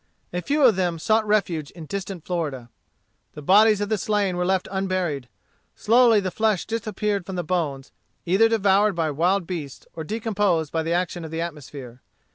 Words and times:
A 0.33 0.41
few 0.41 0.63
of 0.63 0.75
them 0.75 0.97
sought 0.97 1.27
refuge 1.27 1.69
in 1.69 1.85
distant 1.85 2.25
Florida. 2.25 2.69
The 3.33 3.43
bodies 3.43 3.81
of 3.81 3.89
the 3.89 3.99
slain 3.99 4.35
were 4.35 4.47
left 4.47 4.67
unburied. 4.71 5.29
Slowly 5.75 6.19
the 6.19 6.31
flesh 6.31 6.65
disappeared 6.65 7.23
from 7.23 7.35
the 7.35 7.43
bones, 7.43 7.91
either 8.25 8.49
devoured 8.49 8.95
by 8.95 9.11
wild 9.11 9.45
beasts 9.45 9.85
or 9.93 10.03
decomposed 10.03 10.71
by 10.71 10.81
the 10.81 10.91
action 10.93 11.23
of 11.23 11.29
the 11.29 11.41
atmosphere. 11.41 12.01